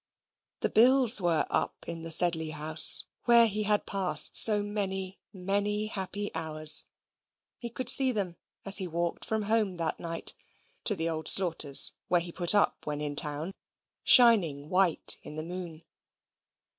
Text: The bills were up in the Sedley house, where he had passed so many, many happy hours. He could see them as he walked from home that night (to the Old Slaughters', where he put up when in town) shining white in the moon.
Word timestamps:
The 0.61 0.69
bills 0.69 1.21
were 1.21 1.45
up 1.51 1.85
in 1.87 2.01
the 2.01 2.09
Sedley 2.09 2.49
house, 2.49 3.03
where 3.25 3.45
he 3.45 3.65
had 3.65 3.85
passed 3.85 4.35
so 4.35 4.63
many, 4.63 5.19
many 5.31 5.85
happy 5.85 6.31
hours. 6.33 6.85
He 7.59 7.69
could 7.69 7.87
see 7.87 8.11
them 8.11 8.35
as 8.65 8.79
he 8.79 8.87
walked 8.87 9.23
from 9.23 9.43
home 9.43 9.77
that 9.77 9.99
night 9.99 10.33
(to 10.85 10.95
the 10.95 11.07
Old 11.07 11.27
Slaughters', 11.27 11.91
where 12.07 12.19
he 12.19 12.31
put 12.31 12.55
up 12.55 12.87
when 12.87 12.99
in 12.99 13.15
town) 13.15 13.53
shining 14.03 14.69
white 14.69 15.19
in 15.21 15.35
the 15.35 15.43
moon. 15.43 15.83